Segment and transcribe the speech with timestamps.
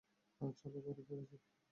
[0.59, 1.41] চলো বাড়ি ফেরা যাক।